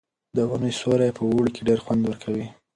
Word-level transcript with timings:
د 0.35 0.37
ونو 0.49 0.69
سیوری 0.79 1.09
په 1.17 1.21
اوړي 1.29 1.51
کې 1.55 1.61
ډېر 1.69 1.79
خوند 1.85 2.01
ورکوي. 2.05 2.47